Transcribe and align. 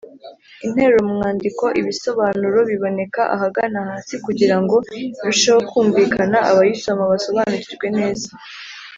interuro 0.65 0.99
mu 1.07 1.13
mwandiko 1.19 1.65
Ibisobanuro 1.79 2.57
biboneka 2.69 3.21
ahagana 3.35 3.79
hasi 3.89 4.13
kugirango 4.25 4.75
irusheho 5.19 5.59
ku 5.69 5.77
mvikana 5.87 6.37
abayisoma 6.51 7.03
basobanukirwe 7.11 7.87
neza 7.99 8.29